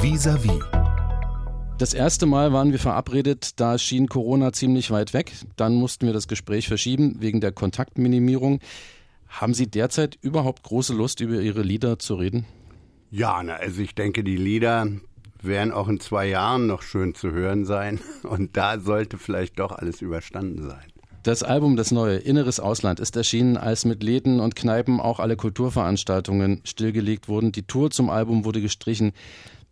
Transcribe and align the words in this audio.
Vis-à-vis. 0.00 0.62
Das 1.76 1.92
erste 1.92 2.26
Mal 2.26 2.52
waren 2.52 2.70
wir 2.70 2.78
verabredet, 2.78 3.58
da 3.58 3.78
schien 3.78 4.08
Corona 4.08 4.52
ziemlich 4.52 4.92
weit 4.92 5.12
weg. 5.12 5.32
Dann 5.56 5.74
mussten 5.74 6.06
wir 6.06 6.12
das 6.12 6.28
Gespräch 6.28 6.68
verschieben 6.68 7.16
wegen 7.18 7.40
der 7.40 7.50
Kontaktminimierung. 7.50 8.60
Haben 9.28 9.54
Sie 9.54 9.66
derzeit 9.66 10.16
überhaupt 10.20 10.62
große 10.62 10.94
Lust, 10.94 11.20
über 11.20 11.40
Ihre 11.40 11.62
Lieder 11.62 11.98
zu 11.98 12.14
reden? 12.14 12.46
Ja, 13.10 13.42
na, 13.42 13.54
also 13.54 13.82
ich 13.82 13.96
denke, 13.96 14.22
die 14.22 14.36
Lieder 14.36 14.86
werden 15.42 15.72
auch 15.72 15.88
in 15.88 15.98
zwei 15.98 16.28
Jahren 16.28 16.68
noch 16.68 16.82
schön 16.82 17.16
zu 17.16 17.32
hören 17.32 17.64
sein. 17.64 17.98
Und 18.22 18.56
da 18.56 18.78
sollte 18.78 19.18
vielleicht 19.18 19.58
doch 19.58 19.72
alles 19.72 20.00
überstanden 20.00 20.62
sein. 20.62 20.92
Das 21.24 21.42
Album 21.42 21.76
Das 21.76 21.90
Neue, 21.90 22.16
Inneres 22.16 22.60
Ausland, 22.60 23.00
ist 23.00 23.16
erschienen, 23.16 23.56
als 23.56 23.84
mit 23.84 24.02
Läden 24.02 24.38
und 24.40 24.54
Kneipen 24.54 25.00
auch 25.00 25.18
alle 25.18 25.36
Kulturveranstaltungen 25.36 26.62
stillgelegt 26.64 27.28
wurden. 27.28 27.50
Die 27.52 27.64
Tour 27.64 27.90
zum 27.90 28.08
Album 28.08 28.44
wurde 28.44 28.62
gestrichen. 28.62 29.12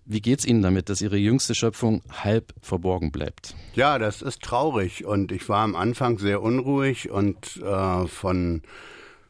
Wie 0.08 0.20
geht's 0.20 0.44
Ihnen 0.44 0.62
damit, 0.62 0.88
dass 0.88 1.00
Ihre 1.00 1.16
jüngste 1.16 1.56
Schöpfung 1.56 2.00
halb 2.10 2.54
verborgen 2.60 3.10
bleibt? 3.10 3.56
Ja, 3.74 3.98
das 3.98 4.22
ist 4.22 4.40
traurig 4.40 5.04
und 5.04 5.32
ich 5.32 5.48
war 5.48 5.64
am 5.64 5.74
Anfang 5.74 6.18
sehr 6.18 6.42
unruhig 6.42 7.10
und 7.10 7.56
äh, 7.56 8.06
von 8.06 8.62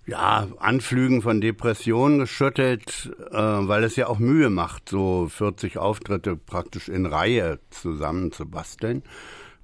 ja, 0.07 0.47
Anflügen 0.59 1.23
von 1.23 1.41
Depressionen 1.41 2.19
geschüttelt, 2.19 3.11
äh, 3.31 3.37
weil 3.39 3.85
es 3.85 3.97
ja 3.97 4.07
auch 4.07 4.19
Mühe 4.19 4.51
macht, 4.51 4.91
so 4.91 5.29
40 5.29 5.79
Auftritte 5.79 6.37
praktisch 6.37 6.91
in 6.91 7.07
Reihe 7.07 7.59
zusammenzubasteln. 7.71 9.03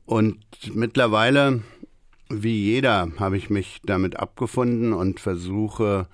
Und 0.06 0.39
mittlerweile, 0.75 1.62
wie 2.31 2.56
jeder, 2.56 3.12
habe 3.19 3.37
ich 3.37 3.51
mich 3.51 3.81
damit 3.84 4.19
abgefunden 4.19 4.95
und 4.95 5.20
versuche 5.20 6.09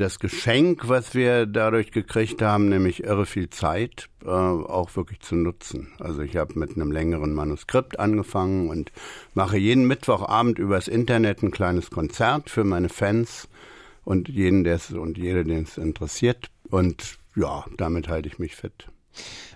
das 0.00 0.18
Geschenk, 0.18 0.88
was 0.88 1.14
wir 1.14 1.46
dadurch 1.46 1.92
gekriegt 1.92 2.42
haben, 2.42 2.68
nämlich 2.68 3.04
irre 3.04 3.26
viel 3.26 3.50
Zeit, 3.50 4.08
äh, 4.24 4.28
auch 4.28 4.96
wirklich 4.96 5.20
zu 5.20 5.36
nutzen. 5.36 5.92
Also 6.00 6.22
ich 6.22 6.36
habe 6.36 6.58
mit 6.58 6.74
einem 6.74 6.90
längeren 6.90 7.32
Manuskript 7.32 8.00
angefangen 8.00 8.68
und 8.68 8.90
mache 9.34 9.58
jeden 9.58 9.86
Mittwochabend 9.86 10.58
übers 10.58 10.88
Internet 10.88 11.42
ein 11.42 11.50
kleines 11.50 11.90
Konzert 11.90 12.50
für 12.50 12.64
meine 12.64 12.88
Fans 12.88 13.48
und 14.04 14.28
jeden, 14.28 14.64
der 14.64 14.76
es 14.76 14.90
und 14.90 15.18
jede, 15.18 15.44
den 15.44 15.64
es 15.64 15.76
interessiert. 15.76 16.50
Und 16.68 17.18
ja, 17.36 17.64
damit 17.76 18.08
halte 18.08 18.28
ich 18.28 18.38
mich 18.38 18.56
fit. 18.56 18.88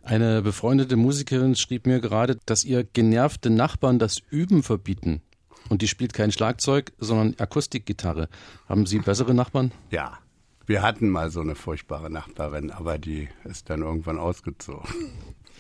Eine 0.03 0.43
befreundete 0.43 0.97
Musikerin 0.97 1.55
schrieb 1.55 1.87
mir 1.87 2.01
gerade, 2.01 2.39
dass 2.45 2.65
ihr 2.65 2.85
genervte 2.85 3.51
Nachbarn 3.51 3.99
das 3.99 4.19
Üben 4.31 4.63
verbieten. 4.63 5.23
Und 5.71 5.81
die 5.81 5.89
spielt 5.89 6.13
kein 6.13 6.31
Schlagzeug, 6.31 6.93
sondern 6.99 7.35
Akustikgitarre. 7.39 8.29
Haben 8.69 8.85
Sie 8.85 8.99
bessere 8.99 9.33
Nachbarn? 9.33 9.73
Ja, 9.91 10.19
wir 10.67 10.83
hatten 10.83 11.09
mal 11.09 11.31
so 11.31 11.41
eine 11.41 11.55
furchtbare 11.55 12.11
Nachbarin, 12.11 12.71
aber 12.71 12.99
die 12.99 13.29
ist 13.45 13.71
dann 13.71 13.83
irgendwann 13.83 14.19
ausgezogen. 14.19 14.89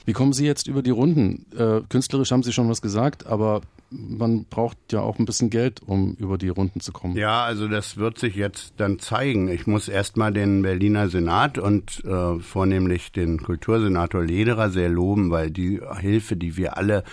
Wie 0.06 0.12
kommen 0.12 0.32
Sie 0.34 0.44
jetzt 0.44 0.66
über 0.66 0.82
die 0.82 0.90
Runden? 0.90 1.46
Äh, 1.56 1.80
künstlerisch 1.88 2.30
haben 2.30 2.42
Sie 2.42 2.52
schon 2.52 2.68
was 2.68 2.82
gesagt, 2.82 3.26
aber 3.26 3.62
man 3.90 4.44
braucht 4.44 4.76
ja 4.92 5.00
auch 5.00 5.18
ein 5.18 5.24
bisschen 5.24 5.50
Geld, 5.50 5.80
um 5.86 6.14
über 6.14 6.36
die 6.36 6.48
Runden 6.48 6.80
zu 6.80 6.92
kommen. 6.92 7.16
Ja, 7.16 7.44
also 7.44 7.68
das 7.68 7.96
wird 7.96 8.18
sich 8.18 8.34
jetzt 8.34 8.74
dann 8.76 8.98
zeigen. 8.98 9.48
Ich 9.48 9.66
muss 9.66 9.88
erstmal 9.88 10.32
den 10.32 10.62
Berliner 10.62 11.08
Senat 11.08 11.58
und 11.58 12.04
äh, 12.04 12.38
vornehmlich 12.40 13.12
den 13.12 13.42
Kultursenator 13.42 14.22
Lederer 14.22 14.70
sehr 14.70 14.88
loben, 14.88 15.30
weil 15.30 15.50
die 15.50 15.80
Hilfe, 16.00 16.36
die 16.36 16.56
wir 16.56 16.76
alle 16.76 17.04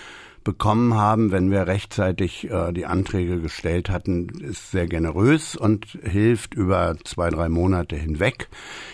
bekommen 0.43 0.95
haben, 0.95 1.31
wenn 1.31 1.51
wir 1.51 1.67
rechtzeitig 1.67 2.49
äh, 2.49 2.71
die 2.71 2.85
Anträge 2.85 3.39
gestellt 3.39 3.89
hatten, 3.89 4.29
ist 4.41 4.71
sehr 4.71 4.87
generös 4.87 5.55
und 5.55 5.85
hilft 6.03 6.53
über 6.53 6.95
zwei, 7.03 7.29
drei 7.29 7.49
Monate 7.49 7.95
hinweg. 7.95 8.49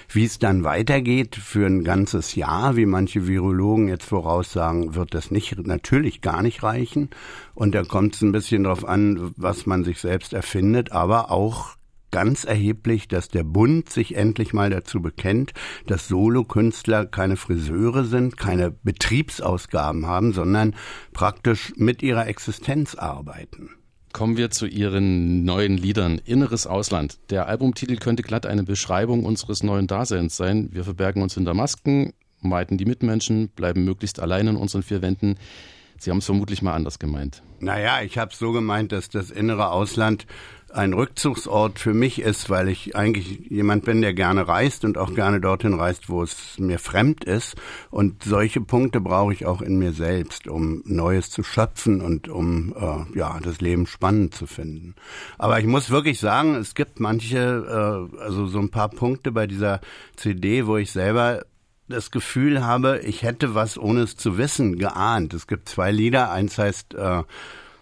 Wie 0.10 0.26
es 0.26 0.40
dann 0.40 0.64
weitergeht 0.64 1.36
für 1.36 1.66
ein 1.66 1.84
ganzes 1.84 2.36
Jahr, 2.36 2.76
wie 2.76 2.86
manche 2.86 3.28
Virologen 3.28 3.88
jetzt 3.88 4.06
voraussagen, 4.06 4.96
wird 4.96 5.14
das 5.14 5.32
nicht, 5.32 5.58
natürlich 5.66 6.22
gar 6.22 6.42
nicht 6.42 6.64
reichen. 6.64 7.10
Und 7.54 7.76
da 7.76 7.84
kommt 7.84 8.16
es 8.16 8.22
ein 8.22 8.32
bisschen 8.32 8.64
darauf 8.64 8.86
an, 8.86 9.34
was 9.38 9.66
man 9.66 9.84
sich 9.84 10.00
selbst 10.00 10.34
erfindet, 10.34 10.92
aber 10.92 11.32
auch 11.32 11.77
ganz 12.18 12.46
erheblich, 12.46 13.08
dass 13.08 13.28
der 13.28 13.44
Bund 13.44 13.92
sich 13.92 14.16
endlich 14.16 14.52
mal 14.52 14.72
dazu 14.72 15.04
bekennt, 15.04 15.54
dass 15.86 16.08
Solokünstler 16.08 17.06
keine 17.06 17.38
Friseure 17.38 18.06
sind, 18.06 18.38
keine 18.38 18.72
Betriebsausgaben 18.72 20.08
haben, 20.08 20.34
sondern 20.34 20.74
praktisch 21.14 21.74
mit 21.76 22.02
ihrer 22.02 22.26
Existenz 22.26 22.96
arbeiten. 22.96 23.70
Kommen 24.14 24.36
wir 24.36 24.50
zu 24.50 24.66
Ihren 24.66 25.46
neuen 25.46 25.78
Liedern 25.78 26.20
Inneres 26.26 26.66
Ausland. 26.66 27.20
Der 27.30 27.48
Albumtitel 27.48 27.98
könnte 27.98 28.24
glatt 28.24 28.48
eine 28.48 28.64
Beschreibung 28.64 29.24
unseres 29.24 29.62
neuen 29.62 29.86
Daseins 29.86 30.36
sein. 30.36 30.70
Wir 30.72 30.86
verbergen 30.86 31.22
uns 31.22 31.36
hinter 31.36 31.54
Masken, 31.54 32.14
meiden 32.42 32.80
die 32.80 32.86
Mitmenschen, 32.86 33.50
bleiben 33.50 33.86
möglichst 33.86 34.20
allein 34.20 34.48
in 34.48 34.56
unseren 34.56 34.82
vier 34.82 35.04
Wänden. 35.04 35.36
Sie 36.00 36.12
haben 36.12 36.20
es 36.20 36.26
vermutlich 36.26 36.62
mal 36.62 36.74
anders 36.74 37.00
gemeint. 37.00 37.44
Naja, 37.60 38.02
ich 38.02 38.18
habe 38.18 38.32
es 38.32 38.40
so 38.40 38.52
gemeint, 38.52 38.92
dass 38.92 39.10
das 39.10 39.32
innere 39.32 39.70
Ausland 39.72 40.28
ein 40.70 40.94
Rückzugsort 40.94 41.80
für 41.80 41.94
mich 41.94 42.20
ist, 42.20 42.50
weil 42.50 42.68
ich 42.68 42.96
eigentlich 42.96 43.50
jemand 43.50 43.86
bin, 43.86 44.02
der 44.02 44.14
gerne 44.14 44.48
reist 44.48 44.84
und 44.84 44.98
auch 44.98 45.14
gerne 45.14 45.40
dorthin 45.40 45.74
reist, 45.74 46.10
wo 46.10 46.22
es 46.22 46.60
mir 46.60 46.78
fremd 46.78 47.24
ist. 47.24 47.56
Und 47.90 48.24
solche 48.24 48.62
Punkte 48.62 49.00
brauche 49.00 49.34
ich 49.34 49.46
auch 49.46 49.62
in 49.62 49.78
mir 49.78 49.94
selbst, 49.94 50.48
um 50.48 50.84
Neues 50.86 51.30
zu 51.30 51.42
schöpfen 51.44 52.02
und 52.02 52.28
um 52.28 52.76
äh, 52.76 53.18
ja 53.18 53.40
das 53.42 53.62
Leben 53.62 53.88
spannend 53.88 54.36
zu 54.36 54.46
finden. 54.46 54.96
Aber 55.38 55.60
ich 55.60 55.66
muss 55.66 55.90
wirklich 55.90 56.20
sagen, 56.20 56.56
es 56.56 56.76
gibt 56.76 57.00
manche, 57.00 58.10
äh, 58.18 58.22
also 58.22 58.46
so 58.48 58.60
ein 58.60 58.70
paar 58.70 58.90
Punkte 58.90 59.32
bei 59.32 59.48
dieser 59.48 59.80
CD, 60.16 60.68
wo 60.68 60.78
ich 60.78 60.92
selber 60.92 61.46
das 61.88 62.12
Gefühl 62.12 62.66
habe, 62.66 63.00
ich 63.00 63.24
hätte 63.24 63.56
was 63.56 63.78
ohne 63.78 64.02
es 64.02 64.18
zu 64.18 64.38
wissen 64.38 64.78
geahnt. 64.78 65.34
Es 65.34 65.48
gibt 65.48 65.70
zwei 65.70 65.92
Lieder, 65.92 66.32
eins 66.32 66.58
heißt 66.58 66.94
äh, 66.96 67.24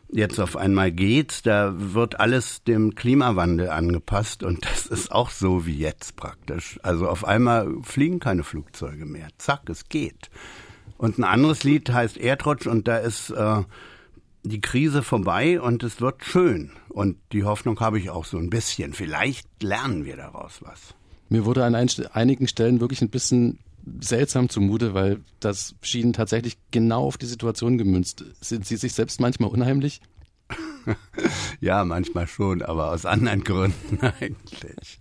jetzt 0.10 0.40
auf 0.40 0.56
einmal 0.56 0.92
geht, 0.92 1.46
da 1.46 1.74
wird 1.76 2.20
alles 2.20 2.64
dem 2.64 2.96
Klimawandel 2.96 3.70
angepasst 3.70 4.44
und 4.44 4.66
das 4.66 4.86
ist 4.86 5.12
auch 5.12 5.30
so 5.30 5.66
wie 5.66 5.78
jetzt 5.78 6.16
praktisch. 6.16 6.80
Also 6.84 7.08
auf 7.08 7.26
einmal 7.26 7.68
fliegen 7.82 8.20
keine 8.20 8.44
Flugzeuge 8.44 9.06
mehr. 9.06 9.28
Zack, 9.38 9.70
es 9.70 9.90
geht. 9.90 10.30
Und 10.98 11.18
ein 11.18 11.24
anderes 11.24 11.64
Lied 11.64 11.92
heißt 11.92 12.18
Erdrutsch 12.18 12.68
und 12.68 12.88
da 12.88 12.98
ist 12.98 13.32
äh, 13.32 13.64
die 14.44 14.62
Krise 14.62 15.04
vorbei 15.04 15.60
und 15.60 15.84
es 15.84 16.00
wird 16.00 16.24
schön. 16.24 16.72
Und 16.90 17.18
die 17.32 17.44
Hoffnung 17.44 17.80
habe 17.80 18.00
ich 18.00 18.10
auch 18.10 18.26
so 18.26 18.38
ein 18.38 18.50
bisschen. 18.50 18.94
Vielleicht 18.94 19.48
lernen 19.62 20.06
wir 20.06 20.16
daraus 20.16 20.62
was. 20.62 20.96
Mir 21.28 21.46
wurde 21.46 21.66
an 21.66 21.76
einigen 21.76 22.48
Stellen 22.48 22.80
wirklich 22.80 23.02
ein 23.02 23.10
bisschen 23.10 23.60
seltsam 24.02 24.50
zumute, 24.50 24.94
weil 24.94 25.22
das 25.40 25.76
schien 25.82 26.14
tatsächlich 26.14 26.58
genau 26.72 27.06
auf 27.06 27.18
die 27.18 27.26
Situation 27.26 27.78
gemünzt. 27.78 28.26
Sind 28.42 28.66
Sie 28.66 28.78
sich 28.78 28.94
selbst 28.94 29.20
manchmal 29.20 29.50
unheimlich? 29.50 30.02
ja, 31.60 31.84
manchmal 31.84 32.28
schon, 32.28 32.62
aber 32.62 32.92
aus 32.92 33.06
anderen 33.06 33.44
Gründen 33.44 34.00
eigentlich. 34.20 35.00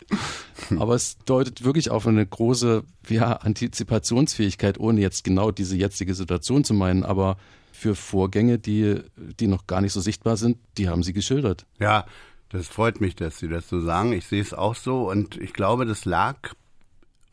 Aber 0.78 0.94
es 0.94 1.18
deutet 1.24 1.64
wirklich 1.64 1.90
auf 1.90 2.06
eine 2.06 2.24
große 2.24 2.84
ja, 3.08 3.32
Antizipationsfähigkeit, 3.32 4.78
ohne 4.78 5.00
jetzt 5.00 5.24
genau 5.24 5.50
diese 5.50 5.76
jetzige 5.76 6.14
Situation 6.14 6.64
zu 6.64 6.74
meinen, 6.74 7.04
aber 7.04 7.36
für 7.72 7.94
Vorgänge, 7.94 8.58
die, 8.58 9.00
die 9.16 9.46
noch 9.46 9.66
gar 9.66 9.80
nicht 9.80 9.92
so 9.92 10.00
sichtbar 10.00 10.36
sind, 10.36 10.58
die 10.78 10.88
haben 10.88 11.02
Sie 11.02 11.12
geschildert. 11.12 11.66
Ja, 11.78 12.06
das 12.48 12.68
freut 12.68 13.00
mich, 13.00 13.16
dass 13.16 13.38
Sie 13.38 13.48
das 13.48 13.68
so 13.68 13.80
sagen. 13.80 14.12
Ich 14.12 14.26
sehe 14.26 14.40
es 14.40 14.54
auch 14.54 14.76
so 14.76 15.10
und 15.10 15.36
ich 15.36 15.52
glaube, 15.52 15.84
das 15.84 16.04
lag 16.04 16.54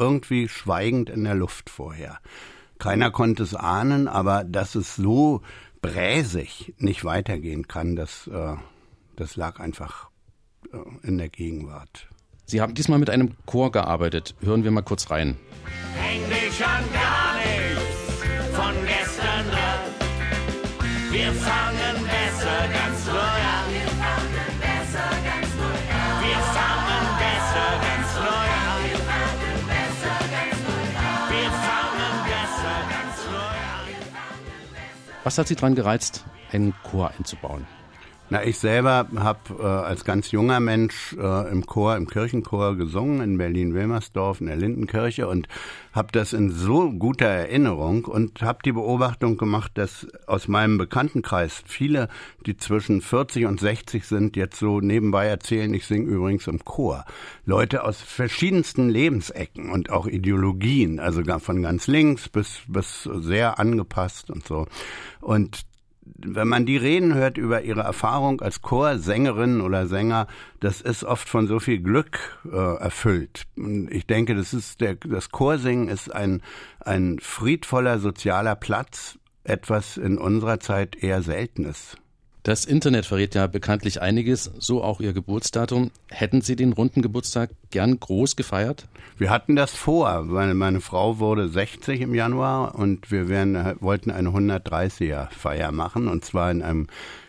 irgendwie 0.01 0.49
schweigend 0.49 1.09
in 1.09 1.23
der 1.23 1.35
Luft 1.35 1.69
vorher. 1.69 2.17
Keiner 2.79 3.11
konnte 3.11 3.43
es 3.43 3.53
ahnen, 3.53 4.07
aber 4.07 4.43
dass 4.43 4.73
es 4.73 4.95
so 4.95 5.41
bräsig 5.81 6.73
nicht 6.79 7.05
weitergehen 7.05 7.67
kann, 7.67 7.95
das, 7.95 8.27
äh, 8.27 8.55
das 9.15 9.35
lag 9.35 9.59
einfach 9.59 10.09
äh, 10.73 11.07
in 11.07 11.19
der 11.19 11.29
Gegenwart. 11.29 12.07
Sie 12.45 12.59
haben 12.59 12.73
diesmal 12.73 12.97
mit 12.99 13.11
einem 13.11 13.37
Chor 13.45 13.71
gearbeitet. 13.71 14.35
Hören 14.41 14.63
wir 14.63 14.71
mal 14.71 14.81
kurz 14.81 15.11
rein. 15.11 15.37
Häng 15.95 16.27
dich 16.27 16.65
an 16.65 16.83
gar 16.91 17.35
nichts 17.35 18.55
von 18.55 18.73
gestern 18.87 19.49
an. 19.51 21.11
Wir 21.11 21.31
fangen 21.33 21.60
Was 35.23 35.37
hat 35.37 35.47
Sie 35.47 35.55
daran 35.55 35.75
gereizt, 35.75 36.25
einen 36.51 36.73
Chor 36.83 37.11
einzubauen? 37.17 37.67
Na, 38.31 38.45
ich 38.45 38.59
selber 38.59 39.07
habe 39.17 39.39
äh, 39.59 39.61
als 39.61 40.05
ganz 40.05 40.31
junger 40.31 40.61
Mensch 40.61 41.13
äh, 41.19 41.51
im 41.51 41.65
Chor, 41.65 41.97
im 41.97 42.07
Kirchenchor 42.07 42.77
gesungen 42.77 43.19
in 43.19 43.37
Berlin-Wilmersdorf 43.37 44.39
in 44.39 44.47
der 44.47 44.55
Lindenkirche 44.55 45.27
und 45.27 45.49
habe 45.91 46.13
das 46.13 46.31
in 46.31 46.49
so 46.49 46.91
guter 46.91 47.27
Erinnerung 47.27 48.05
und 48.05 48.41
habe 48.41 48.59
die 48.63 48.71
Beobachtung 48.71 49.35
gemacht, 49.35 49.73
dass 49.73 50.07
aus 50.27 50.47
meinem 50.47 50.77
Bekanntenkreis 50.77 51.61
viele, 51.65 52.07
die 52.45 52.55
zwischen 52.55 53.01
40 53.01 53.47
und 53.47 53.59
60 53.59 54.07
sind, 54.07 54.37
jetzt 54.37 54.57
so 54.57 54.79
nebenbei 54.79 55.25
erzählen, 55.25 55.73
ich 55.73 55.85
singe 55.85 56.09
übrigens 56.09 56.47
im 56.47 56.63
Chor. 56.63 57.03
Leute 57.43 57.83
aus 57.83 57.99
verschiedensten 57.99 58.87
Lebensecken 58.87 59.69
und 59.69 59.89
auch 59.89 60.07
Ideologien, 60.07 61.01
also 61.01 61.21
von 61.39 61.61
ganz 61.61 61.87
links 61.87 62.29
bis, 62.29 62.61
bis 62.65 63.03
sehr 63.03 63.59
angepasst 63.59 64.31
und 64.31 64.47
so. 64.47 64.67
Und 65.19 65.65
wenn 66.03 66.47
man 66.47 66.65
die 66.65 66.77
reden 66.77 67.13
hört 67.13 67.37
über 67.37 67.61
ihre 67.61 67.81
Erfahrung 67.81 68.41
als 68.41 68.61
Chorsängerin 68.61 69.61
oder 69.61 69.87
Sänger, 69.87 70.27
das 70.59 70.81
ist 70.81 71.03
oft 71.03 71.29
von 71.29 71.47
so 71.47 71.59
viel 71.59 71.79
Glück 71.79 72.39
äh, 72.51 72.75
erfüllt. 72.77 73.47
Ich 73.89 74.07
denke, 74.07 74.35
das 74.35 74.53
ist 74.53 74.81
der, 74.81 74.95
das 74.95 75.29
Chorsingen 75.29 75.89
ist 75.89 76.13
ein, 76.13 76.41
ein 76.79 77.19
friedvoller 77.19 77.99
sozialer 77.99 78.55
Platz, 78.55 79.19
etwas 79.43 79.97
in 79.97 80.17
unserer 80.17 80.59
Zeit 80.59 80.95
eher 81.01 81.21
Seltenes. 81.21 81.97
Das 82.43 82.65
Internet 82.65 83.05
verrät 83.05 83.35
ja 83.35 83.45
bekanntlich 83.45 84.01
einiges, 84.01 84.51
so 84.57 84.83
auch 84.83 84.99
Ihr 84.99 85.13
Geburtsdatum. 85.13 85.91
Hätten 86.09 86.41
Sie 86.41 86.55
den 86.55 86.73
runden 86.73 87.03
Geburtstag 87.03 87.51
gern 87.69 87.99
groß 87.99 88.35
gefeiert? 88.35 88.87
Wir 89.19 89.29
hatten 89.29 89.55
das 89.55 89.75
vor, 89.75 90.31
weil 90.31 90.55
meine 90.55 90.81
Frau 90.81 91.19
wurde 91.19 91.49
60 91.49 92.01
im 92.01 92.15
Januar 92.15 92.73
und 92.73 93.11
wir 93.11 93.29
wären, 93.29 93.75
wollten 93.79 94.09
eine 94.09 94.29
130er 94.29 95.29
Feier 95.29 95.71
machen 95.71 96.07
und 96.07 96.25
zwar 96.25 96.49
in 96.49 96.63
einem 96.63 96.87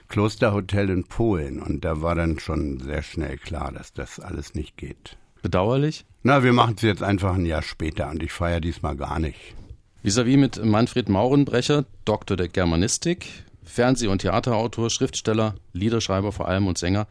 Klosterhotel 0.09 0.89
in 0.89 1.05
Polen 1.05 1.61
und 1.61 1.85
da 1.85 2.01
war 2.01 2.15
dann 2.15 2.39
schon 2.39 2.81
sehr 2.81 3.03
schnell 3.03 3.37
klar, 3.37 3.71
dass 3.71 3.93
das 3.93 4.19
alles 4.19 4.55
nicht 4.55 4.79
geht. 4.79 5.19
Bedauerlich? 5.43 6.07
Na, 6.23 6.43
wir 6.43 6.55
machen 6.55 6.75
es 6.77 6.83
jetzt 6.83 7.03
einfach 7.03 7.35
ein 7.35 7.45
Jahr 7.45 7.63
später 7.63 8.09
und 8.09 8.23
ich 8.23 8.33
feiere 8.33 8.63
diesmal 8.63 8.97
gar 8.97 9.19
nicht. 9.19 9.55
Vis-à-vis 10.03 10.37
-vis 10.37 10.41
mit 10.41 10.65
Manfred 10.65 11.11
Maurenbrecher, 11.11 11.85
Doktor 12.07 12.37
der 12.37 12.49
Germanistik, 12.49 13.27
Fernseh- 13.65 14.09
und 14.09 14.21
Theaterautor, 14.21 14.91
Schriftsteller, 14.91 15.55
Liederschreiber 15.73 16.33
vor 16.33 16.49
allem 16.49 16.67
und 16.67 16.79
Sänger. 16.79 17.07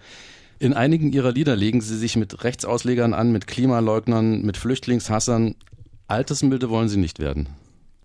In 0.59 0.74
einigen 0.74 1.12
ihrer 1.12 1.31
Lieder 1.31 1.56
legen 1.56 1.81
sie 1.81 1.98
sich 1.98 2.15
mit 2.15 2.44
Rechtsauslegern 2.44 3.13
an, 3.13 3.31
mit 3.31 3.48
Klimaleugnern, 3.48 4.44
mit 4.44 4.57
Flüchtlingshassern. 4.57 5.56
Altersmilde 6.07 6.69
wollen 6.69 6.89
sie 6.89 7.00
nicht 7.00 7.19
werden. 7.19 7.50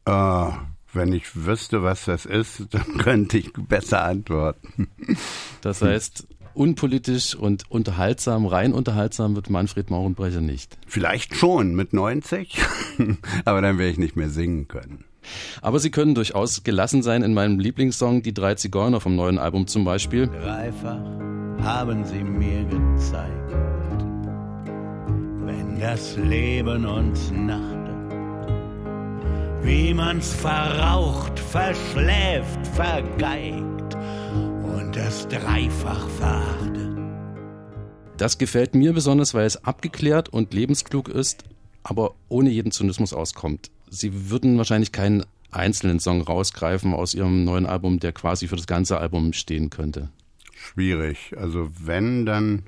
Uh, 0.08 0.52
wenn 0.93 1.12
ich 1.12 1.44
wüsste, 1.44 1.82
was 1.82 2.06
das 2.06 2.25
ist, 2.25 2.62
dann 2.70 2.98
könnte 2.98 3.38
ich 3.38 3.52
besser 3.52 4.04
antworten. 4.04 4.88
Das 5.60 5.82
heißt, 5.82 6.26
unpolitisch 6.54 7.34
und 7.34 7.70
unterhaltsam, 7.70 8.46
rein 8.46 8.72
unterhaltsam 8.72 9.37
wird 9.37 9.50
Manfred 9.50 9.90
Maurenbrecher 9.90 10.40
nicht. 10.40 10.78
Vielleicht 10.87 11.37
schon 11.37 11.75
mit 11.75 11.93
90, 11.93 12.58
aber 13.44 13.60
dann 13.60 13.78
werde 13.78 13.93
ich 13.93 13.98
nicht 13.98 14.16
mehr 14.16 14.31
singen 14.31 14.66
können. 14.66 15.04
Aber 15.62 15.78
sie 15.78 15.90
können 15.90 16.14
durchaus 16.14 16.64
gelassen 16.64 17.02
sein 17.02 17.23
in 17.23 17.34
meinem 17.34 17.58
Lieblingssong 17.58 18.23
Die 18.23 18.34
drei 18.34 18.55
Zigeuner 18.55 19.00
vom 19.00 19.17
neuen 19.17 19.38
Album 19.38 19.67
zum 19.67 19.84
Beispiel. 19.84 20.28
Dreifach 20.28 21.00
haben 21.62 22.05
sie 22.05 22.23
mir 22.23 22.64
gezeigt, 22.64 23.52
wenn 25.44 25.81
das 25.81 26.17
Leben 26.17 26.87
uns 26.87 27.31
nachtet, 27.32 27.76
wie 29.62 29.94
man's 29.94 30.32
verraucht, 30.32 31.38
verschläft, 31.38 32.67
vergeigt 32.75 33.96
und 34.62 34.96
es 34.96 35.26
dreifach 35.29 36.08
verachtet. 36.11 36.96
Das 38.17 38.38
gefällt 38.38 38.75
mir 38.75 38.93
besonders, 38.94 39.34
weil 39.34 39.44
es 39.44 39.62
abgeklärt 39.64 40.31
und 40.31 40.55
lebensklug 40.55 41.08
ist, 41.08 41.44
aber 41.86 42.16
ohne 42.28 42.50
jeden 42.50 42.72
Zynismus 42.72 43.12
auskommt. 43.12 43.70
Sie 43.88 44.30
würden 44.30 44.58
wahrscheinlich 44.58 44.90
keinen 44.90 45.24
einzelnen 45.52 46.00
Song 46.00 46.20
rausgreifen 46.20 46.92
aus 46.92 47.14
Ihrem 47.14 47.44
neuen 47.44 47.64
Album, 47.64 48.00
der 48.00 48.12
quasi 48.12 48.48
für 48.48 48.56
das 48.56 48.66
ganze 48.66 48.98
Album 48.98 49.32
stehen 49.32 49.70
könnte. 49.70 50.10
Schwierig. 50.52 51.32
Also 51.36 51.70
wenn, 51.78 52.26
dann 52.26 52.64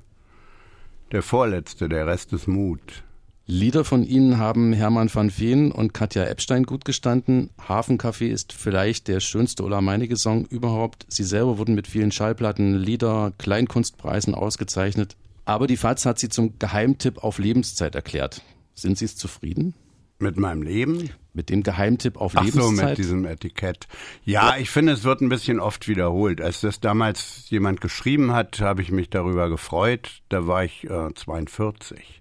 der 1.10 1.22
vorletzte, 1.22 1.88
der 1.88 2.06
Rest 2.06 2.32
ist 2.32 2.46
Mut. 2.46 3.02
Lieder 3.46 3.84
von 3.84 4.04
Ihnen 4.04 4.38
haben 4.38 4.72
Hermann 4.72 5.12
van 5.12 5.32
Veen 5.36 5.72
und 5.72 5.94
Katja 5.94 6.24
Epstein 6.24 6.62
gut 6.64 6.84
gestanden. 6.84 7.50
Hafencafé 7.66 8.26
ist 8.26 8.52
vielleicht 8.52 9.08
der 9.08 9.20
schönste 9.20 9.64
oder 9.64 9.80
meinige 9.80 10.16
Song 10.16 10.44
überhaupt. 10.44 11.06
Sie 11.08 11.24
selber 11.24 11.58
wurden 11.58 11.74
mit 11.74 11.88
vielen 11.88 12.12
Schallplatten, 12.12 12.76
Lieder, 12.76 13.32
Kleinkunstpreisen 13.38 14.34
ausgezeichnet. 14.34 15.16
Aber 15.44 15.66
die 15.66 15.78
FAZ 15.78 16.04
hat 16.06 16.18
sie 16.18 16.28
zum 16.28 16.58
Geheimtipp 16.58 17.24
auf 17.24 17.38
Lebenszeit 17.38 17.94
erklärt. 17.94 18.42
Sind 18.80 18.96
Sie 18.96 19.06
es 19.06 19.16
zufrieden? 19.16 19.74
Mit 20.20 20.36
meinem 20.36 20.62
Lem? 20.62 21.10
Mit 21.32 21.50
dem 21.50 21.62
Geheimtipp 21.62 22.16
auf 22.16 22.32
Ach 22.36 22.44
Lebenszeit? 22.44 22.76
so, 22.76 22.86
mit 22.86 22.98
diesem 22.98 23.24
Etikett. 23.24 23.86
Ja, 24.24 24.56
ich 24.56 24.70
finde, 24.70 24.92
es 24.92 25.04
wird 25.04 25.20
ein 25.20 25.28
bisschen 25.28 25.60
oft 25.60 25.88
wiederholt. 25.88 26.40
Als 26.40 26.60
das 26.60 26.80
damals 26.80 27.50
jemand 27.50 27.80
geschrieben 27.80 28.32
hat, 28.32 28.60
habe 28.60 28.82
ich 28.82 28.90
mich 28.90 29.10
darüber 29.10 29.48
gefreut. 29.48 30.22
Da 30.28 30.46
war 30.46 30.64
ich 30.64 30.84
äh, 30.84 31.12
42. 31.14 32.20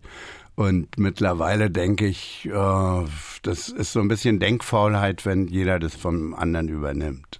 Und 0.55 0.97
mittlerweile 0.97 1.69
denke 1.69 2.07
ich, 2.07 2.47
äh, 2.51 3.05
das 3.43 3.69
ist 3.69 3.93
so 3.93 3.99
ein 3.99 4.07
bisschen 4.07 4.39
Denkfaulheit, 4.39 5.25
wenn 5.25 5.47
jeder 5.47 5.77
das 5.77 5.95
vom 5.95 6.33
anderen 6.33 6.69
übernimmt. 6.69 7.39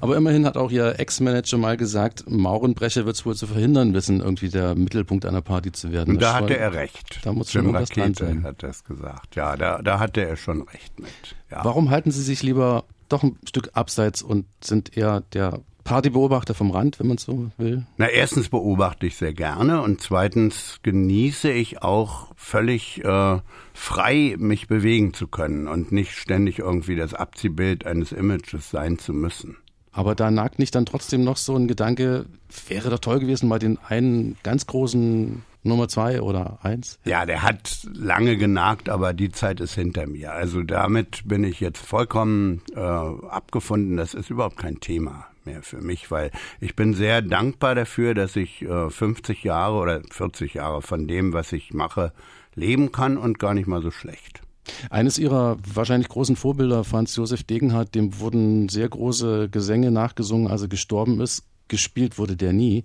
Aber 0.00 0.16
immerhin 0.16 0.46
hat 0.46 0.56
auch 0.56 0.70
Ihr 0.70 0.98
Ex-Manager 0.98 1.58
mal 1.58 1.76
gesagt, 1.76 2.24
Maurenbrecher 2.28 3.06
wird 3.06 3.16
es 3.16 3.26
wohl 3.26 3.34
zu 3.34 3.46
verhindern 3.46 3.94
wissen, 3.94 4.20
irgendwie 4.20 4.48
der 4.48 4.74
Mittelpunkt 4.74 5.24
einer 5.26 5.42
Party 5.42 5.72
zu 5.72 5.92
werden. 5.92 6.14
Und 6.14 6.22
da 6.22 6.34
hatte 6.34 6.56
er 6.56 6.72
recht. 6.74 7.20
Da 7.22 7.32
muss 7.32 7.52
Jim 7.52 7.64
schon 7.64 7.74
was 7.74 7.88
dran 7.90 8.02
Rakete 8.04 8.26
sein. 8.26 8.44
hat 8.44 8.62
das 8.62 8.84
gesagt. 8.84 9.36
Ja, 9.36 9.56
da, 9.56 9.80
da 9.82 9.98
hatte 9.98 10.26
er 10.26 10.36
schon 10.36 10.62
recht 10.62 10.98
mit. 11.00 11.10
Ja. 11.50 11.64
Warum 11.64 11.90
halten 11.90 12.10
Sie 12.10 12.22
sich 12.22 12.42
lieber 12.42 12.84
doch 13.08 13.22
ein 13.22 13.38
Stück 13.46 13.70
abseits 13.74 14.22
und 14.22 14.46
sind 14.62 14.96
eher 14.96 15.20
der 15.32 15.60
Partybeobachter 15.84 16.54
vom 16.54 16.72
Rand, 16.72 16.98
wenn 16.98 17.06
man 17.06 17.18
so 17.18 17.50
will? 17.56 17.86
Na, 17.96 18.08
erstens 18.08 18.48
beobachte 18.48 19.06
ich 19.06 19.16
sehr 19.16 19.32
gerne 19.32 19.82
und 19.82 20.00
zweitens 20.00 20.80
genieße 20.82 21.50
ich 21.50 21.82
auch 21.82 22.32
völlig 22.36 23.04
äh, 23.04 23.38
frei, 23.72 24.34
mich 24.38 24.66
bewegen 24.66 25.14
zu 25.14 25.28
können 25.28 25.68
und 25.68 25.92
nicht 25.92 26.12
ständig 26.12 26.58
irgendwie 26.58 26.96
das 26.96 27.14
Abziehbild 27.14 27.86
eines 27.86 28.10
Images 28.10 28.70
sein 28.70 28.98
zu 28.98 29.12
müssen. 29.12 29.56
Aber 29.96 30.14
da 30.14 30.30
nagt 30.30 30.58
nicht 30.58 30.74
dann 30.74 30.84
trotzdem 30.84 31.24
noch 31.24 31.38
so 31.38 31.56
ein 31.56 31.68
Gedanke, 31.68 32.26
wäre 32.68 32.90
doch 32.90 32.98
toll 32.98 33.18
gewesen, 33.18 33.48
mal 33.48 33.58
den 33.58 33.78
einen 33.88 34.36
ganz 34.42 34.66
großen 34.66 35.42
Nummer 35.62 35.88
zwei 35.88 36.20
oder 36.20 36.58
eins? 36.62 36.98
Ja, 37.06 37.24
der 37.24 37.42
hat 37.42 37.80
lange 37.94 38.36
genagt, 38.36 38.90
aber 38.90 39.14
die 39.14 39.30
Zeit 39.30 39.58
ist 39.58 39.74
hinter 39.74 40.06
mir. 40.06 40.34
Also 40.34 40.62
damit 40.62 41.22
bin 41.26 41.44
ich 41.44 41.60
jetzt 41.60 41.78
vollkommen 41.78 42.60
äh, 42.74 42.78
abgefunden. 42.78 43.96
Das 43.96 44.12
ist 44.12 44.28
überhaupt 44.28 44.58
kein 44.58 44.80
Thema 44.80 45.28
mehr 45.46 45.62
für 45.62 45.80
mich, 45.80 46.10
weil 46.10 46.30
ich 46.60 46.76
bin 46.76 46.92
sehr 46.92 47.22
dankbar 47.22 47.74
dafür, 47.74 48.12
dass 48.12 48.36
ich 48.36 48.60
äh, 48.62 48.90
50 48.90 49.44
Jahre 49.44 49.76
oder 49.76 50.02
40 50.10 50.52
Jahre 50.52 50.82
von 50.82 51.08
dem, 51.08 51.32
was 51.32 51.54
ich 51.54 51.72
mache, 51.72 52.12
leben 52.54 52.92
kann 52.92 53.16
und 53.16 53.38
gar 53.38 53.54
nicht 53.54 53.66
mal 53.66 53.80
so 53.80 53.90
schlecht. 53.90 54.42
Eines 54.90 55.18
ihrer 55.18 55.56
wahrscheinlich 55.66 56.08
großen 56.08 56.36
Vorbilder, 56.36 56.84
Franz 56.84 57.16
Josef 57.16 57.44
Degenhardt, 57.44 57.94
dem 57.94 58.18
wurden 58.18 58.68
sehr 58.68 58.88
große 58.88 59.48
Gesänge 59.48 59.90
nachgesungen, 59.90 60.48
als 60.48 60.62
er 60.62 60.68
gestorben 60.68 61.20
ist. 61.20 61.44
Gespielt 61.68 62.18
wurde 62.18 62.36
der 62.36 62.52
nie. 62.52 62.84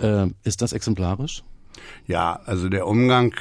Ja. 0.00 0.24
Äh, 0.24 0.30
ist 0.44 0.62
das 0.62 0.72
exemplarisch? 0.72 1.42
Ja, 2.06 2.40
also 2.44 2.68
der 2.68 2.86
Umgang 2.86 3.34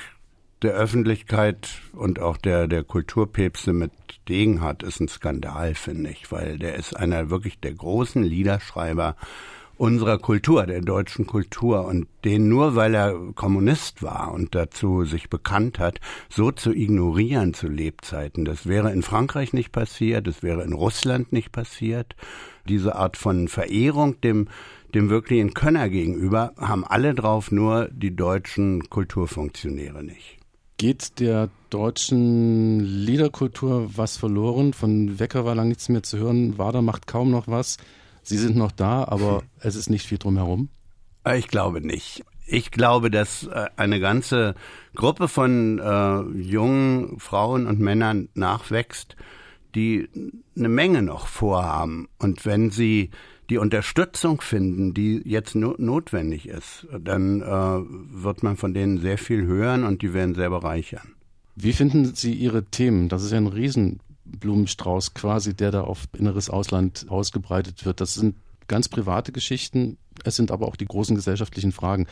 der 0.62 0.74
Öffentlichkeit 0.74 1.70
und 1.94 2.20
auch 2.20 2.38
der, 2.38 2.68
der 2.68 2.84
Kulturpäpste 2.84 3.74
mit 3.74 3.92
Degenhardt 4.28 4.84
ist 4.84 5.00
ein 5.00 5.08
Skandal, 5.08 5.76
finde 5.76 6.10
ich, 6.10 6.32
weil 6.32 6.58
der 6.58 6.76
ist 6.76 6.96
einer 6.96 7.30
wirklich 7.30 7.60
der 7.60 7.74
großen 7.74 8.24
Liederschreiber 8.24 9.16
unserer 9.78 10.18
Kultur, 10.18 10.66
der 10.66 10.82
deutschen 10.82 11.28
Kultur 11.28 11.86
und 11.86 12.08
den 12.26 12.50
nur 12.50 12.76
weil 12.76 12.96
er 12.96 13.14
Kommunist 13.36 14.04
war 14.04 14.34
und 14.34 14.56
dazu 14.56 15.06
sich 15.06 15.30
bekannt 15.30 15.80
hat, 15.80 16.00
so 16.30 16.52
zu 16.52 16.74
ignorieren 16.74 17.54
zu 17.54 17.68
Lebzeiten. 17.68 18.46
Das 18.46 18.66
wäre 18.66 18.92
in 18.92 19.04
Frankreich 19.04 19.54
nicht 19.54 19.72
passiert, 19.72 20.28
das 20.28 20.44
wäre 20.44 20.64
in 20.64 20.74
Russland 20.74 21.32
nicht 21.32 21.52
passiert. 21.52 22.16
Diese 22.68 22.96
Art 22.96 23.18
von 23.18 23.48
Verehrung 23.48 24.20
dem 24.22 24.48
dem 24.94 25.10
wirklichen 25.10 25.54
Könner 25.54 25.90
gegenüber 25.90 26.54
haben 26.58 26.86
alle 26.86 27.14
drauf, 27.14 27.52
nur 27.52 27.90
die 27.92 28.16
deutschen 28.16 28.90
Kulturfunktionäre 28.90 30.04
nicht. 30.04 30.38
Geht 30.78 31.20
der 31.20 31.50
deutschen 31.70 32.80
Liederkultur 32.80 33.90
was 33.96 34.18
verloren? 34.18 34.74
Von 34.74 35.20
Wecker 35.20 35.44
war 35.44 35.56
lang 35.56 35.70
nichts 35.70 35.90
mehr 35.90 36.04
zu 36.04 36.18
hören. 36.18 36.58
Wader 36.58 36.82
macht 36.82 37.08
kaum 37.08 37.32
noch 37.32 37.48
was. 37.48 37.78
Sie 38.28 38.38
sind 38.38 38.58
noch 38.58 38.72
da, 38.72 39.06
aber 39.06 39.44
es 39.60 39.76
ist 39.76 39.90
nicht 39.90 40.06
viel 40.06 40.18
drumherum. 40.18 40.70
Ich 41.36 41.48
glaube 41.48 41.82
nicht. 41.82 42.24
Ich 42.46 42.72
glaube, 42.72 43.12
dass 43.12 43.50
eine 43.76 44.00
ganze 44.00 44.56
Gruppe 44.96 45.28
von 45.28 45.80
äh, 45.80 46.40
jungen 46.40 47.20
Frauen 47.20 47.68
und 47.68 47.80
Männern 47.80 48.30
nachwächst, 48.36 49.18
die 49.76 50.08
eine 50.58 50.70
Menge 50.70 51.02
noch 51.02 51.28
vorhaben. 51.28 52.08
Und 52.20 52.46
wenn 52.46 52.72
sie 52.72 53.12
die 53.50 53.58
Unterstützung 53.58 54.42
finden, 54.42 54.94
die 54.94 55.22
jetzt 55.26 55.56
no 55.56 55.76
notwendig 55.78 56.48
ist, 56.48 56.88
dann 57.00 57.42
äh, 57.42 57.46
wird 57.46 58.44
man 58.44 58.58
von 58.58 58.74
denen 58.74 59.00
sehr 59.00 59.18
viel 59.18 59.46
hören 59.46 59.84
und 59.84 60.02
die 60.02 60.14
werden 60.14 60.36
sehr 60.36 60.50
bereichern. 60.50 61.16
Wie 61.56 61.74
finden 61.74 62.14
Sie 62.14 62.34
Ihre 62.34 62.66
Themen? 62.66 63.10
Das 63.10 63.24
ist 63.24 63.32
ja 63.32 63.38
ein 63.38 63.48
Riesenblumenstrauß 64.28 65.14
quasi, 65.14 65.54
der 65.56 65.72
da 65.72 65.82
auf 65.82 66.08
inneres 66.18 66.50
Ausland 66.50 67.06
ausgebreitet 67.10 67.86
wird. 67.86 68.02
Das 68.02 68.14
sind 68.14 68.36
ganz 68.68 68.90
private 68.90 69.32
Geschichten, 69.32 69.98
es 70.24 70.36
sind 70.36 70.52
aber 70.52 70.68
auch 70.68 70.76
die 70.76 70.86
großen 70.86 71.16
gesellschaftlichen 71.16 71.72
Fragen. 71.72 72.08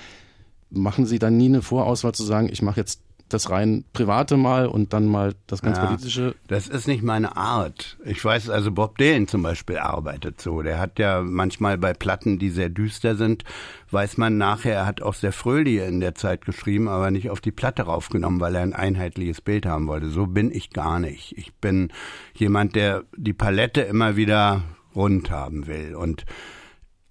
Machen 0.70 1.06
Sie 1.06 1.20
dann 1.20 1.38
nie 1.38 1.46
eine 1.46 1.62
Vorauswahl 1.62 2.14
zu 2.14 2.24
sagen, 2.24 2.50
ich 2.52 2.62
mache 2.62 2.80
jetzt 2.80 3.02
das 3.30 3.50
rein 3.50 3.86
private 3.94 4.38
mal 4.38 4.68
und 4.68 4.94
dann 4.94 5.06
mal 5.06 5.34
das 5.48 5.62
ganz 5.62 5.78
ja, 5.78 5.86
politische? 5.86 6.36
Das 6.48 6.68
ist 6.68 6.88
nicht 6.88 7.04
meine 7.04 7.36
Art. 7.38 7.98
Ich 8.06 8.24
weiß, 8.24 8.50
also 8.50 8.72
Bob 8.72 8.98
Dylan 8.98 9.28
zum 9.28 9.42
Beispiel 9.42 9.78
arbeitet 9.78 10.42
so. 10.42 10.62
Der 10.62 10.80
hat 10.80 11.00
ja 11.00 11.22
manchmal 11.22 11.78
bei 11.78 11.94
Platten, 11.94 12.38
die 12.38 12.50
sehr 12.50 12.70
düster 12.70 13.16
sind, 13.16 13.44
weiß 13.92 14.18
man 14.18 14.38
nachher, 14.38 14.74
er 14.74 14.86
hat 14.86 15.02
auch 15.02 15.16
sehr 15.16 15.32
fröhliche 15.32 15.82
in 15.82 16.00
der 16.00 16.16
Zeit 16.16 16.46
geschrieben, 16.46 16.88
aber 16.88 17.12
nicht 17.12 17.30
auf 17.30 17.42
die 17.42 17.52
Platte 17.52 17.84
raufgenommen, 17.84 18.40
weil 18.40 18.56
er 18.56 18.62
ein 18.62 18.74
einheitliches 18.74 19.42
Bild 19.42 19.66
haben 19.66 19.88
wollte. 19.88 20.10
So 20.10 20.28
bin 20.28 20.52
ich 20.52 20.70
gar 20.70 21.00
nicht. 21.00 21.38
Ich 21.38 21.54
bin 21.56 21.92
jemand, 22.36 22.76
der 22.76 23.04
die 23.18 23.34
Palette 23.34 23.82
immer 23.82 24.16
wieder 24.16 24.64
rund 24.96 25.32
haben 25.32 25.68
will 25.68 25.96
und 25.96 26.26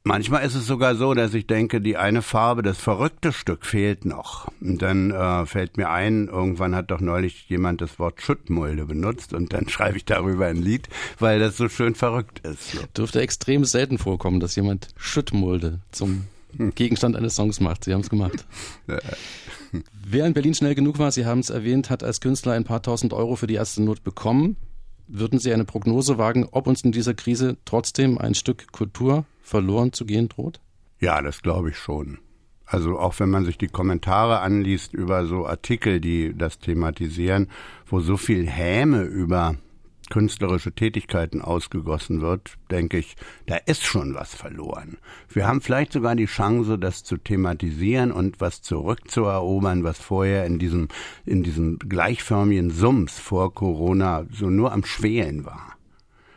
Manchmal 0.07 0.45
ist 0.45 0.55
es 0.55 0.67
sogar 0.67 0.97
so, 0.97 1.15
dass 1.15 1.33
ich 1.33 1.47
denke, 1.47 1.81
die 1.81 1.97
eine 1.97 2.21
Farbe, 2.21 2.61
das 2.61 2.77
verrückte 2.77 3.33
Stück 3.33 3.65
fehlt 3.65 4.05
noch. 4.05 4.49
Und 4.61 4.83
dann 4.83 5.11
äh, 5.11 5.47
fällt 5.47 5.79
mir 5.79 5.89
ein, 5.89 6.29
irgendwann 6.29 6.75
hat 6.75 6.91
doch 6.91 7.01
neulich 7.01 7.49
jemand 7.49 7.81
das 7.81 7.99
Wort 7.99 8.21
Schuttmulde 8.21 8.85
benutzt 8.85 9.33
und 9.33 9.55
dann 9.55 9.67
schreibe 9.71 9.97
ich 9.97 10.05
darüber 10.05 10.45
ein 10.45 10.59
Lied, 10.59 10.91
weil 11.19 11.41
das 11.41 11.57
so 11.57 11.71
schön 11.71 11.95
verrückt 11.95 12.41
ist. 12.41 12.73
So. 12.73 12.81
Dürfte 12.95 13.23
extrem 13.23 13.65
selten 13.65 13.97
vorkommen, 13.97 14.41
dass 14.41 14.57
jemand 14.57 14.89
Schuttmulde 14.99 15.81
zum 15.91 16.27
Gegenstand 16.75 17.17
eines 17.17 17.35
Songs 17.35 17.61
macht. 17.61 17.85
Sie 17.85 17.95
haben 17.95 18.03
es 18.03 18.11
gemacht. 18.11 18.45
Wer 20.07 20.27
in 20.27 20.35
Berlin 20.35 20.53
schnell 20.53 20.75
genug 20.75 20.99
war, 20.99 21.13
Sie 21.13 21.25
haben 21.25 21.41
es 21.41 21.49
erwähnt, 21.49 21.89
hat 21.89 22.05
als 22.05 22.21
Künstler 22.21 22.53
ein 22.53 22.65
paar 22.65 22.83
tausend 22.83 23.15
Euro 23.15 23.37
für 23.37 23.47
die 23.47 23.55
erste 23.55 23.83
Not 23.83 24.05
bekommen. 24.05 24.59
Würden 25.07 25.39
Sie 25.39 25.53
eine 25.53 25.65
Prognose 25.65 26.19
wagen, 26.19 26.49
ob 26.51 26.67
uns 26.67 26.83
in 26.83 26.93
dieser 26.93 27.15
Krise 27.15 27.57
trotzdem 27.65 28.19
ein 28.19 28.35
Stück 28.35 28.73
Kultur 28.73 29.25
verloren 29.43 29.93
zu 29.93 30.07
gehen 30.07 30.29
droht? 30.29 30.61
Ja, 31.01 31.21
das 31.21 31.43
glaube 31.43 31.71
ich 31.71 31.77
schon. 31.77 32.19
Also 32.65 32.99
auch 32.99 33.21
wenn 33.21 33.29
man 33.29 33.45
sich 33.45 33.59
die 33.59 33.69
Kommentare 33.69 34.41
anliest 34.41 34.95
über 34.95 35.27
so 35.27 35.47
Artikel, 35.47 36.01
die 36.01 36.35
das 36.37 36.59
thematisieren, 36.59 37.49
wo 37.87 38.01
so 38.01 38.17
viel 38.17 38.49
Häme 38.49 39.03
über 39.03 39.57
künstlerische 40.11 40.73
Tätigkeiten 40.73 41.41
ausgegossen 41.41 42.21
wird, 42.21 42.57
denke 42.71 42.99
ich, 42.99 43.17
da 43.47 43.57
ist 43.57 43.85
schon 43.85 44.15
was 44.15 44.35
verloren. 44.35 44.99
Wir 45.29 45.47
haben 45.47 45.61
vielleicht 45.61 45.93
sogar 45.93 46.15
die 46.15 46.27
Chance, 46.27 46.79
das 46.79 47.05
zu 47.05 47.17
thematisieren 47.17 48.13
und 48.13 48.41
was 48.41 48.63
zurückzuerobern, 48.63 49.85
was 49.85 49.99
vorher 49.99 50.47
in 50.47 50.59
diesem, 50.59 50.89
in 51.25 51.43
diesem 51.43 51.79
gleichförmigen 51.79 52.71
Sums 52.71 53.19
vor 53.19 53.55
Corona 53.55 54.27
so 54.31 54.51
nur 54.51 54.73
am 54.73 54.85
Schwelen 54.85 55.45
war. 55.45 55.77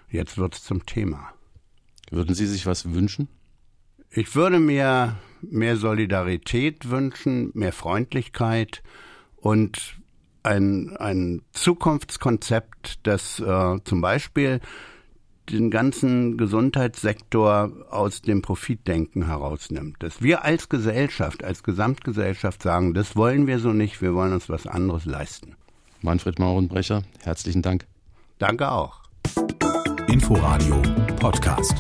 Jetzt 0.10 0.38
wird 0.38 0.56
es 0.56 0.64
zum 0.64 0.86
Thema. 0.86 1.34
Würden 2.10 2.34
Sie 2.34 2.46
sich 2.46 2.66
was 2.66 2.94
wünschen? 2.94 3.28
Ich 4.10 4.36
würde 4.36 4.60
mir 4.60 5.18
mehr 5.42 5.78
Solidarität 5.78 6.90
wünschen, 6.90 7.52
mehr 7.54 7.74
Freundlichkeit 7.74 8.82
und 9.36 9.98
ein, 10.48 10.96
ein 10.98 11.42
Zukunftskonzept, 11.52 13.00
das 13.04 13.40
äh, 13.40 13.78
zum 13.84 14.02
Beispiel 14.02 14.62
den 15.50 15.72
ganzen 15.72 16.38
Gesundheitssektor 16.38 17.72
aus 17.90 18.22
dem 18.22 18.42
Profitdenken 18.42 19.28
herausnimmt. 19.28 19.98
Dass 20.00 20.22
wir 20.22 20.44
als 20.44 20.70
Gesellschaft, 20.70 21.44
als 21.44 21.64
Gesamtgesellschaft 21.64 22.64
sagen, 22.64 22.94
das 22.94 23.16
wollen 23.16 23.48
wir 23.48 23.60
so 23.60 23.72
nicht, 23.72 24.02
wir 24.02 24.14
wollen 24.14 24.34
uns 24.34 24.50
was 24.50 24.68
anderes 24.68 25.06
leisten. 25.06 25.56
Manfred 26.02 26.40
Maurenbrecher, 26.40 27.04
herzlichen 27.24 27.62
Dank. 27.62 27.86
Danke 28.40 28.72
auch. 28.72 29.02
Inforadio 30.08 30.82
Podcast. 31.20 31.76